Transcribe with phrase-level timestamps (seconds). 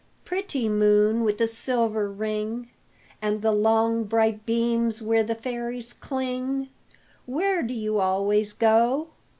[0.25, 2.71] Pretty moon with the silver ring
[3.21, 6.69] And the long bright beams where the fairies cling,
[7.27, 9.09] Where do you always go?